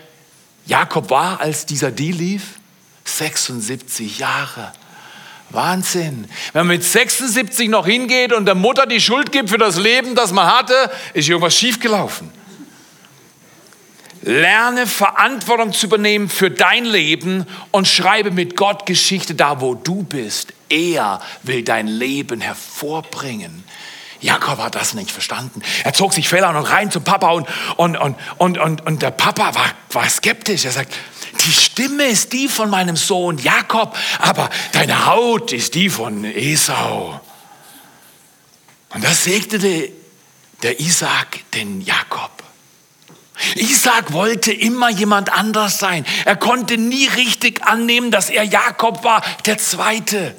[0.66, 2.60] Jakob war, als dieser Deal lief?
[3.06, 4.74] 76 Jahre.
[5.52, 6.28] Wahnsinn.
[6.52, 10.16] Wenn man mit 76 noch hingeht und der Mutter die Schuld gibt für das Leben,
[10.16, 12.39] das man hatte, ist irgendwas schiefgelaufen.
[14.22, 20.04] Lerne Verantwortung zu übernehmen für dein Leben und schreibe mit Gott Geschichte da, wo du
[20.04, 20.54] bist.
[20.70, 23.64] Er will dein Leben hervorbringen.
[24.22, 25.62] Jakob hat das nicht verstanden.
[25.84, 29.02] Er zog sich Fell an und rein zum Papa und, und, und, und, und, und
[29.02, 30.66] der Papa war, war skeptisch.
[30.66, 30.94] Er sagt,
[31.46, 37.22] die Stimme ist die von meinem Sohn Jakob, aber deine Haut ist die von Esau.
[38.90, 39.90] Und das segnete
[40.64, 42.39] der Isaac den Jakob.
[43.56, 46.06] Isaac wollte immer jemand anders sein.
[46.26, 50.36] Er konnte nie richtig annehmen, dass er Jakob war, der Zweite.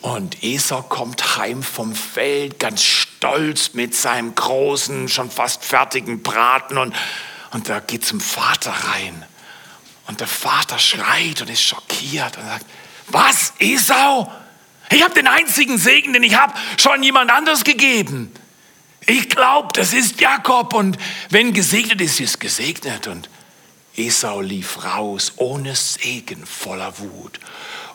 [0.00, 6.78] Und Esau kommt heim vom Feld, ganz stolz mit seinem großen, schon fast fertigen Braten.
[6.78, 6.94] Und,
[7.52, 9.24] und da geht zum Vater rein.
[10.06, 12.66] Und der Vater schreit und ist schockiert und sagt,
[13.08, 14.32] was, Esau?
[14.90, 18.32] Ich habe den einzigen Segen, den ich habe, schon jemand anders gegeben.
[19.06, 20.98] Ich glaube, das ist Jakob und
[21.30, 23.06] wenn gesegnet ist, ist gesegnet.
[23.06, 23.28] Und
[23.96, 27.40] Esau lief raus ohne Segen, voller Wut.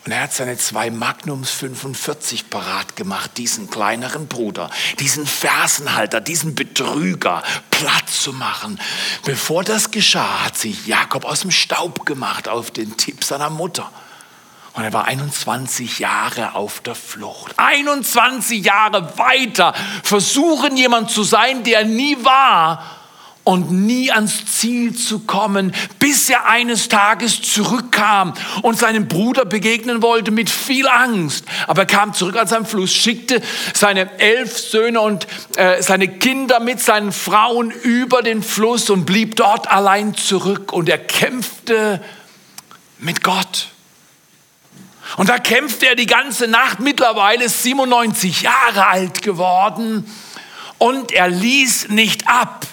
[0.05, 6.53] Und er hat seine zwei Magnums 45 parat gemacht, diesen kleineren Bruder, diesen Fersenhalter, diesen
[6.53, 7.41] Betrüger
[7.71, 8.79] platt zu machen.
[9.23, 13.91] Bevor das geschah, hat sich Jakob aus dem Staub gemacht auf den Tipp seiner Mutter.
[14.75, 17.53] Und er war 21 Jahre auf der Flucht.
[17.57, 22.83] 21 Jahre weiter versuchen, jemand zu sein, der nie war
[23.45, 28.33] und nie ans Ziel zu kommen, bis er eines Tages zurückkam
[28.63, 31.45] und seinem Bruder begegnen wollte mit viel Angst.
[31.67, 33.41] Aber er kam zurück an seinem Fluss, schickte
[33.73, 39.37] seine elf Söhne und äh, seine Kinder mit seinen Frauen über den Fluss und blieb
[39.37, 40.73] dort allein zurück.
[40.73, 42.03] Und er kämpfte
[42.99, 43.69] mit Gott.
[45.17, 50.09] Und da kämpfte er die ganze Nacht, mittlerweile 97 Jahre alt geworden.
[50.77, 52.65] Und er ließ nicht ab.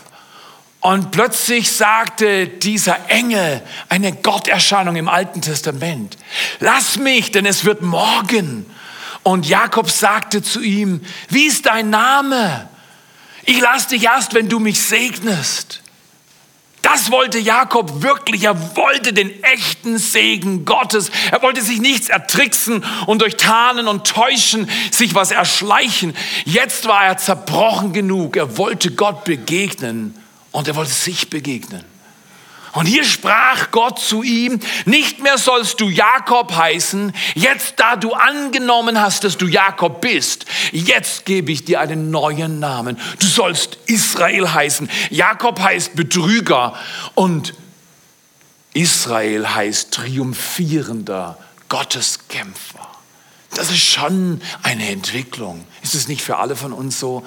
[0.81, 6.19] Und plötzlich sagte dieser Engel, eine Gotterscheinung im Alten Testament,
[6.59, 8.67] lass mich, denn es wird morgen.
[9.23, 12.69] Und Jakob sagte zu ihm, wie ist dein Name?
[13.45, 15.82] Ich lass dich erst, wenn du mich segnest.
[16.83, 18.45] Das wollte Jakob wirklich.
[18.45, 21.11] Er wollte den echten Segen Gottes.
[21.31, 26.15] Er wollte sich nichts ertricksen und durch Tarnen und Täuschen sich was erschleichen.
[26.45, 28.37] Jetzt war er zerbrochen genug.
[28.37, 30.15] Er wollte Gott begegnen
[30.51, 31.92] und er wollte sich begegnen.
[32.73, 38.15] Und hier sprach Gott zu ihm, nicht mehr sollst du Jakob heißen, jetzt da du
[38.15, 42.99] angenommen hast, dass du Jakob bist, jetzt gebe ich dir einen neuen Namen.
[43.19, 44.89] Du sollst Israel heißen.
[45.11, 46.75] Jakob heißt Betrüger
[47.15, 47.55] und
[48.73, 51.37] Israel heißt triumphierender
[51.69, 52.89] Gotteskämpfer.
[53.55, 55.67] Das ist schon eine Entwicklung.
[55.83, 57.23] Ist es nicht für alle von uns so?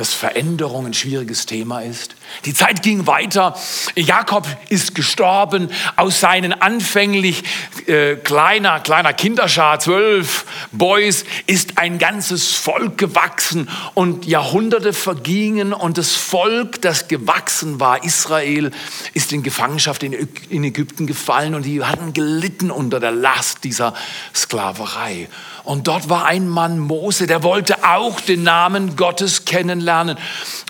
[0.00, 2.16] Dass Veränderung ein schwieriges Thema ist.
[2.46, 3.54] Die Zeit ging weiter.
[3.94, 5.70] Jakob ist gestorben.
[5.96, 7.44] Aus seinen anfänglich
[7.86, 15.98] äh, kleiner, kleiner Kinderschar, zwölf Boys, ist ein ganzes Volk gewachsen und Jahrhunderte vergingen und
[15.98, 18.70] das Volk, das gewachsen war, Israel,
[19.12, 20.14] ist in Gefangenschaft in,
[20.48, 23.92] in Ägypten gefallen und die hatten gelitten unter der Last dieser
[24.34, 25.28] Sklaverei.
[25.70, 30.18] Und dort war ein Mann, Mose, der wollte auch den Namen Gottes kennenlernen.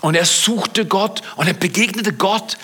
[0.03, 2.59] Und er suchte Gott und er begegnete Gott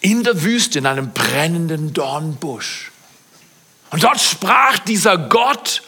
[0.00, 2.90] in der Wüste in einem brennenden Dornbusch.
[3.90, 5.82] Und dort sprach dieser Gott,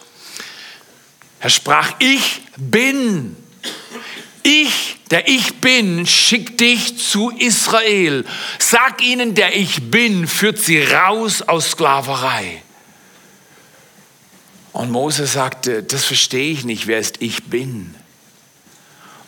[1.41, 3.35] er sprach, ich bin.
[4.43, 8.23] Ich, der ich bin, schick dich zu Israel.
[8.59, 12.63] Sag ihnen, der ich bin, führt sie raus aus Sklaverei.
[14.73, 17.95] Und Mose sagte, das verstehe ich nicht, wer ist ich bin.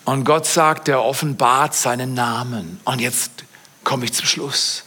[0.06, 2.80] Und Gott sagt, er offenbart seinen Namen.
[2.86, 3.32] Und jetzt
[3.84, 4.84] komme ich zum Schluss.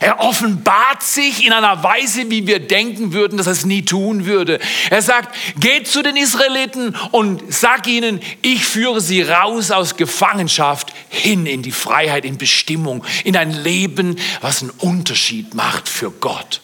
[0.00, 4.26] Er offenbart sich in einer Weise, wie wir denken würden, dass er es nie tun
[4.26, 4.60] würde.
[4.90, 10.92] Er sagt, geht zu den Israeliten und sag ihnen, ich führe sie raus aus Gefangenschaft
[11.08, 16.60] hin in die Freiheit, in Bestimmung, in ein Leben, was einen Unterschied macht für Gott.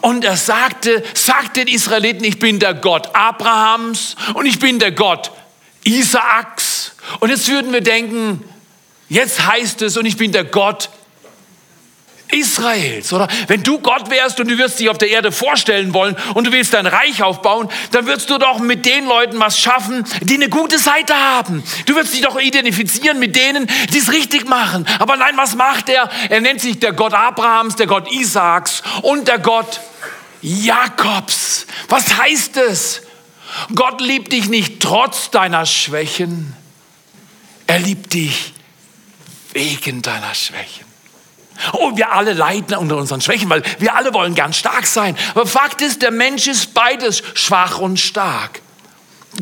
[0.00, 4.92] Und er sagte, sagt den Israeliten, ich bin der Gott Abrahams und ich bin der
[4.92, 5.30] Gott
[5.84, 6.92] Isaaks.
[7.20, 8.42] Und jetzt würden wir denken,
[9.08, 10.90] jetzt heißt es, und ich bin der Gott
[12.32, 13.28] Israels, oder?
[13.48, 16.52] Wenn du Gott wärst und du wirst dich auf der Erde vorstellen wollen und du
[16.52, 20.48] willst dein Reich aufbauen, dann würdest du doch mit den Leuten was schaffen, die eine
[20.48, 21.62] gute Seite haben.
[21.86, 24.86] Du würdest dich doch identifizieren mit denen, die es richtig machen.
[24.98, 26.08] Aber nein, was macht er?
[26.28, 29.80] Er nennt sich der Gott Abrahams, der Gott Isaaks und der Gott
[30.42, 31.66] Jakobs.
[31.88, 33.02] Was heißt es?
[33.74, 36.54] Gott liebt dich nicht trotz deiner Schwächen.
[37.66, 38.52] Er liebt dich
[39.52, 40.89] wegen deiner Schwächen.
[41.72, 45.16] Oh, wir alle leiden unter unseren Schwächen, weil wir alle wollen ganz stark sein.
[45.34, 48.62] Aber Fakt ist, der Mensch ist beides, schwach und stark.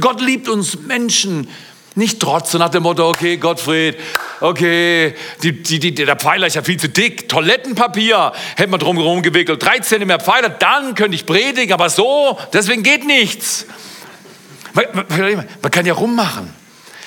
[0.01, 1.49] Gott liebt uns Menschen
[1.99, 3.97] nicht trotz, so nach dem Motto, okay, Gottfried,
[4.41, 9.21] okay, die, die, die, der Pfeiler ist ja viel zu dick, Toilettenpapier hätten wir drumherum
[9.21, 13.67] gewickelt, drei Zentimeter Pfeiler, dann könnte ich predigen, aber so, deswegen geht nichts.
[14.75, 16.55] Man, man, man kann ja rummachen.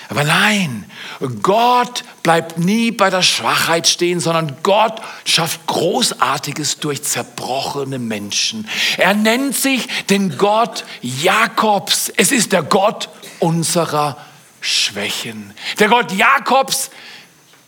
[0.10, 0.91] Aber nein,
[1.30, 8.68] Gott bleibt nie bei der Schwachheit stehen, sondern Gott schafft Großartiges durch zerbrochene Menschen.
[8.98, 12.12] Er nennt sich den Gott Jakobs.
[12.16, 14.18] Es ist der Gott unserer
[14.62, 15.54] Schwächen.
[15.80, 16.90] Der Gott Jakobs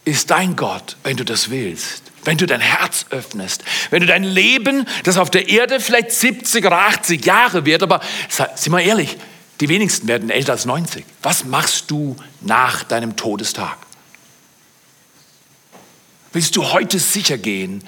[0.06, 2.04] ist dein Gott, wenn du das willst.
[2.26, 6.66] Wenn du dein Herz öffnest, wenn du dein Leben, das auf der Erde vielleicht 70
[6.66, 9.18] oder 80 Jahre wird, aber sind wir ehrlich,
[9.60, 11.06] die wenigsten werden älter als 90.
[11.22, 13.78] Was machst du nach deinem Todestag?
[16.34, 17.84] Willst du heute sicher gehen,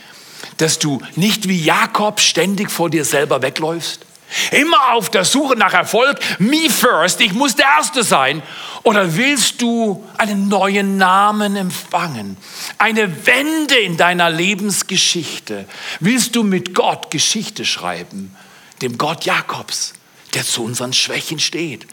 [0.57, 4.05] dass du nicht wie Jakob ständig vor dir selber wegläufst?
[4.51, 8.41] Immer auf der Suche nach Erfolg, me first, ich muss der Erste sein.
[8.83, 12.37] Oder willst du einen neuen Namen empfangen?
[12.77, 15.65] Eine Wende in deiner Lebensgeschichte?
[15.99, 18.35] Willst du mit Gott Geschichte schreiben?
[18.81, 19.93] Dem Gott Jakobs?
[20.35, 21.87] Der zu unseren Schwächen steht,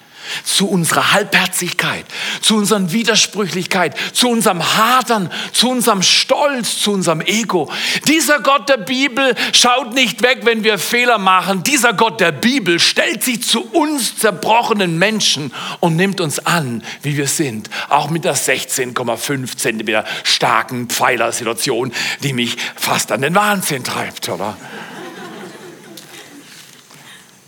[0.44, 2.04] zu unserer Halbherzigkeit,
[2.40, 7.70] zu unserer Widersprüchlichkeit, zu unserem Hadern, zu unserem Stolz, zu unserem Ego.
[8.06, 11.62] Dieser Gott der Bibel schaut nicht weg, wenn wir Fehler machen.
[11.64, 17.16] Dieser Gott der Bibel stellt sich zu uns zerbrochenen Menschen und nimmt uns an, wie
[17.16, 17.68] wir sind.
[17.88, 24.56] Auch mit der 16,5 Zentimeter starken Pfeilersituation, die mich fast an den Wahnsinn treibt, oder?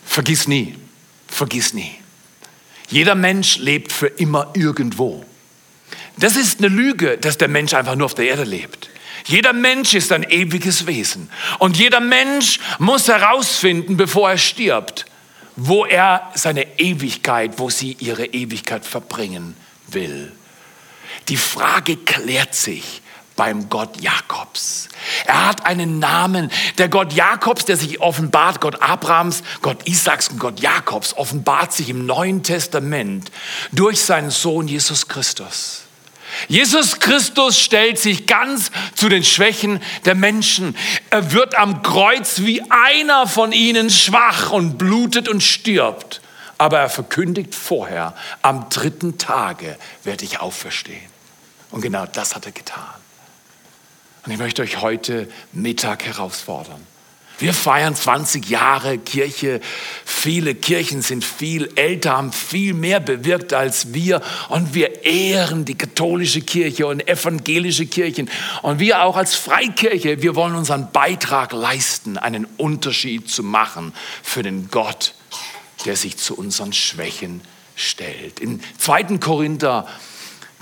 [0.04, 0.76] Vergiss nie,
[1.34, 1.94] vergiss nie.
[2.88, 5.24] Jeder Mensch lebt für immer irgendwo.
[6.16, 8.90] Das ist eine Lüge, dass der Mensch einfach nur auf der Erde lebt.
[9.26, 11.30] Jeder Mensch ist ein ewiges Wesen.
[11.58, 15.06] Und jeder Mensch muss herausfinden, bevor er stirbt,
[15.56, 19.56] wo er seine Ewigkeit, wo sie ihre Ewigkeit verbringen
[19.88, 20.30] will.
[21.28, 23.00] Die Frage klärt sich,
[23.36, 24.88] beim Gott Jakobs.
[25.26, 26.50] Er hat einen Namen.
[26.78, 31.88] Der Gott Jakobs, der sich offenbart, Gott Abrahams, Gott Isaaks und Gott Jakobs, offenbart sich
[31.88, 33.30] im Neuen Testament
[33.72, 35.82] durch seinen Sohn Jesus Christus.
[36.48, 40.76] Jesus Christus stellt sich ganz zu den Schwächen der Menschen.
[41.10, 46.20] Er wird am Kreuz wie einer von ihnen schwach und blutet und stirbt.
[46.58, 51.14] Aber er verkündigt vorher, am dritten Tage werde ich auferstehen.
[51.70, 52.84] Und genau das hat er getan.
[54.24, 56.80] Und ich möchte euch heute Mittag herausfordern.
[57.38, 59.60] Wir feiern 20 Jahre Kirche.
[60.04, 64.22] Viele Kirchen sind viel älter, haben viel mehr bewirkt als wir.
[64.48, 68.30] Und wir ehren die katholische Kirche und evangelische Kirchen.
[68.62, 74.44] Und wir auch als Freikirche, wir wollen unseren Beitrag leisten, einen Unterschied zu machen für
[74.44, 75.14] den Gott,
[75.84, 77.40] der sich zu unseren Schwächen
[77.74, 78.38] stellt.
[78.38, 79.18] In 2.
[79.18, 79.88] Korinther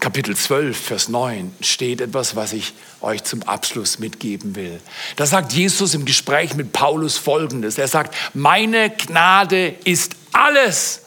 [0.03, 2.73] Kapitel 12, Vers 9 steht etwas, was ich
[3.03, 4.81] euch zum Abschluss mitgeben will.
[5.15, 7.79] Da sagt Jesus im Gespräch mit Paulus Folgendes.
[7.79, 11.03] Er sagt, meine Gnade ist alles.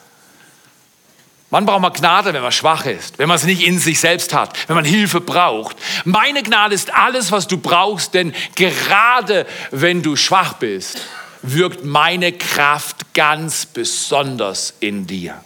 [1.49, 4.33] Wann braucht man Gnade, wenn man schwach ist, wenn man es nicht in sich selbst
[4.33, 5.75] hat, wenn man Hilfe braucht?
[6.05, 11.01] Meine Gnade ist alles, was du brauchst, denn gerade wenn du schwach bist,
[11.41, 15.43] wirkt meine Kraft ganz besonders in dir.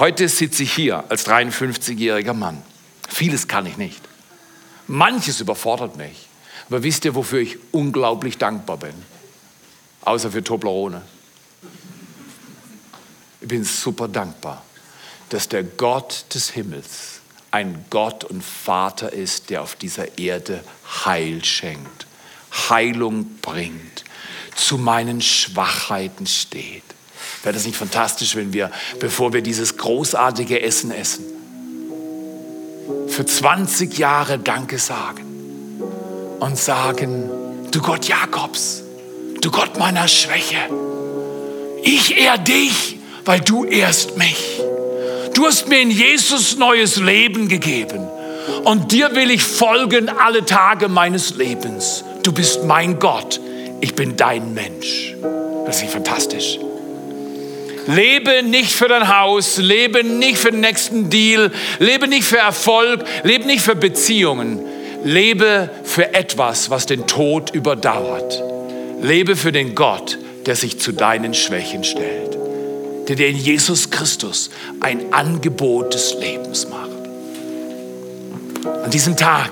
[0.00, 2.62] Heute sitze ich hier als 53-jähriger Mann.
[3.06, 4.00] Vieles kann ich nicht.
[4.86, 6.26] Manches überfordert mich.
[6.68, 8.94] Aber wisst ihr, wofür ich unglaublich dankbar bin?
[10.00, 11.02] Außer für Toblerone.
[13.42, 14.64] Ich bin super dankbar,
[15.28, 17.20] dass der Gott des Himmels
[17.50, 20.64] ein Gott und Vater ist, der auf dieser Erde
[21.04, 22.06] Heil schenkt,
[22.70, 24.04] Heilung bringt,
[24.56, 26.84] zu meinen Schwachheiten steht.
[27.42, 31.24] Wäre das nicht fantastisch, wenn wir, bevor wir dieses großartige Essen essen,
[33.08, 37.30] für 20 Jahre Danke sagen und sagen,
[37.70, 38.82] du Gott Jakobs,
[39.40, 40.58] du Gott meiner Schwäche,
[41.82, 44.60] ich ehr dich, weil du ehrst mich.
[45.34, 48.06] Du hast mir in Jesus neues Leben gegeben
[48.64, 52.04] und dir will ich folgen alle Tage meines Lebens.
[52.22, 53.40] Du bist mein Gott,
[53.80, 55.14] ich bin dein Mensch.
[55.64, 56.58] Das ist nicht fantastisch.
[57.86, 63.04] Lebe nicht für dein Haus, lebe nicht für den nächsten Deal, lebe nicht für Erfolg,
[63.24, 64.60] lebe nicht für Beziehungen.
[65.02, 68.42] Lebe für etwas, was den Tod überdauert.
[69.00, 72.36] Lebe für den Gott, der sich zu deinen Schwächen stellt,
[73.08, 74.50] der dir in Jesus Christus
[74.80, 76.90] ein Angebot des Lebens macht.
[78.84, 79.50] An diesem Tag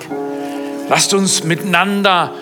[0.90, 2.34] lasst uns miteinander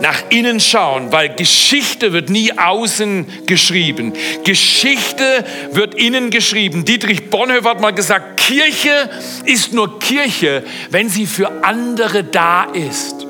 [0.00, 4.12] nach innen schauen, weil Geschichte wird nie außen geschrieben.
[4.44, 6.84] Geschichte wird innen geschrieben.
[6.84, 9.10] Dietrich Bonhoeffer hat mal gesagt, Kirche
[9.44, 13.26] ist nur Kirche, wenn sie für andere da ist.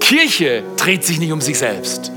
[0.00, 2.12] Kirche dreht sich nicht um sich selbst.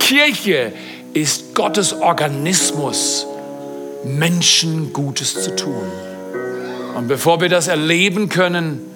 [0.00, 0.72] Kirche
[1.14, 3.26] ist Gottes Organismus,
[4.04, 5.84] Menschen Gutes zu tun.
[6.96, 8.87] Und bevor wir das erleben können,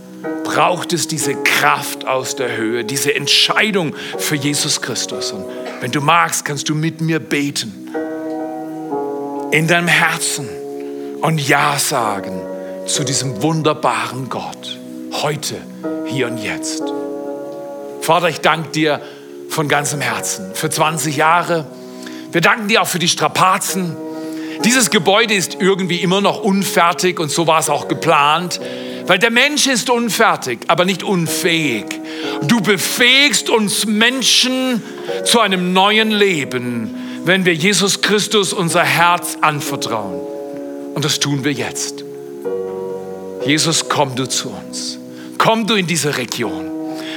[0.53, 5.33] braucht es diese Kraft aus der Höhe, diese Entscheidung für Jesus Christus.
[5.33, 5.47] Und
[5.81, 7.89] wenn du magst, kannst du mit mir beten.
[9.51, 10.47] In deinem Herzen
[11.23, 12.39] und Ja sagen
[12.85, 14.79] zu diesem wunderbaren Gott.
[15.23, 15.57] Heute,
[16.07, 16.83] hier und jetzt.
[18.03, 19.01] Vater, ich danke dir
[19.49, 21.67] von ganzem Herzen für 20 Jahre.
[22.31, 23.97] Wir danken dir auch für die Strapazen.
[24.67, 28.61] Dieses Gebäude ist irgendwie immer noch unfertig und so war es auch geplant.
[29.07, 31.87] Weil der Mensch ist unfertig, aber nicht unfähig.
[32.43, 34.83] Du befähigst uns Menschen
[35.25, 36.95] zu einem neuen Leben,
[37.25, 40.21] wenn wir Jesus Christus unser Herz anvertrauen.
[40.95, 42.05] Und das tun wir jetzt.
[43.45, 44.99] Jesus, komm du zu uns.
[45.39, 46.71] Komm du in diese Region.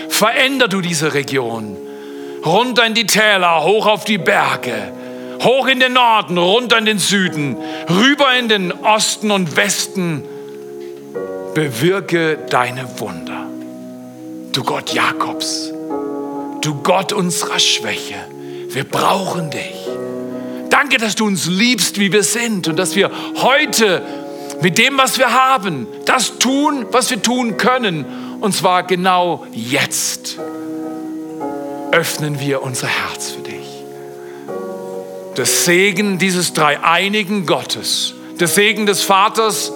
[0.10, 1.78] Veränder du diese Region.
[2.44, 4.92] Runter in die Täler, hoch auf die Berge.
[5.44, 7.58] Hoch in den Norden, runter in den Süden.
[7.90, 10.24] Rüber in den Osten und Westen
[11.56, 13.48] bewirke deine Wunder.
[14.52, 15.72] Du Gott Jakobs,
[16.62, 18.16] du Gott unserer Schwäche,
[18.70, 19.88] wir brauchen dich.
[20.70, 24.02] Danke, dass du uns liebst, wie wir sind und dass wir heute
[24.62, 28.06] mit dem, was wir haben, das tun, was wir tun können.
[28.42, 30.38] Und zwar genau jetzt
[31.92, 33.56] öffnen wir unser Herz für dich.
[35.36, 39.72] Das Segen dieses dreieinigen Gottes, der Segen des Vaters,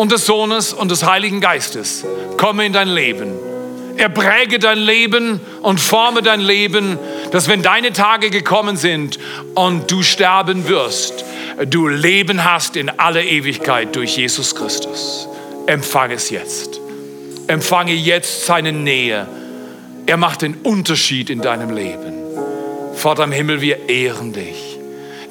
[0.00, 2.06] und des Sohnes und des Heiligen Geistes
[2.38, 3.34] komme in dein Leben.
[3.98, 6.98] Er präge dein Leben und forme dein Leben,
[7.32, 9.18] dass wenn deine Tage gekommen sind
[9.54, 11.22] und du sterben wirst,
[11.66, 15.28] du Leben hast in aller Ewigkeit durch Jesus Christus.
[15.66, 16.80] Empfange es jetzt.
[17.46, 19.28] Empfange jetzt seine Nähe.
[20.06, 22.14] Er macht den Unterschied in deinem Leben.
[22.94, 24.78] Vater im Himmel, wir ehren dich.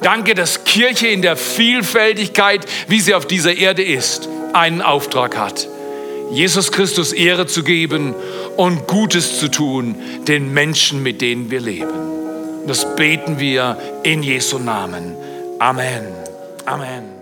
[0.03, 5.67] Danke, dass Kirche in der Vielfältigkeit, wie sie auf dieser Erde ist, einen Auftrag hat.
[6.31, 8.13] Jesus Christus Ehre zu geben
[8.55, 9.95] und Gutes zu tun
[10.27, 11.89] den Menschen, mit denen wir leben.
[12.67, 15.15] Das beten wir in Jesu Namen.
[15.59, 16.05] Amen.
[16.65, 17.18] Amen.